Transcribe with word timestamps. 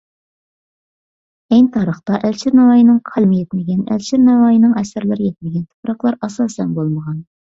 ئەينى 1.53 1.67
تارىختا 1.75 2.15
ئەلىشىر 2.29 2.55
نەۋائىينىڭ 2.61 2.97
قەلىمى 3.11 3.37
يەتمىگەن، 3.43 3.83
ئەلىشىر 3.91 4.23
نەۋائىينىڭ 4.29 4.73
ئەسەرلىرى 4.83 5.29
يەتمىگەن 5.31 5.67
تۇپراقلار 5.69 6.17
ئاساسەن 6.29 6.75
بولمىغان. 6.79 7.23